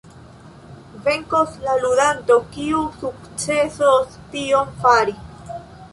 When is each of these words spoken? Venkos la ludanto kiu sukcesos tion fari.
Venkos 1.07 1.51
la 1.65 1.75
ludanto 1.83 2.39
kiu 2.57 2.81
sukcesos 3.03 4.19
tion 4.33 4.73
fari. 4.83 5.15